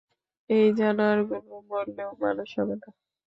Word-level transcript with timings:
এই 0.49 0.67
জানোয়ারগুলো 0.77 1.39
মরলেও 1.69 2.11
মানুষ 2.23 2.49
হবে 2.59 2.75
না! 2.75 2.87